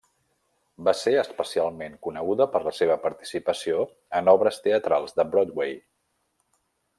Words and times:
Va 0.85 0.93
ser 1.01 1.11
especialment 1.23 1.97
coneguda 2.07 2.47
per 2.55 2.61
la 2.69 2.73
seva 2.77 2.95
participació 3.03 3.85
en 4.21 4.33
obres 4.37 4.59
teatrals 4.65 5.15
de 5.21 5.27
Broadway. 5.35 5.77